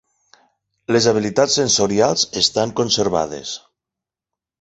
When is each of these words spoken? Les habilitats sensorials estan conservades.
Les 0.95 1.07
habilitats 1.11 1.57
sensorials 1.59 2.23
estan 2.43 2.73
conservades. 2.81 3.53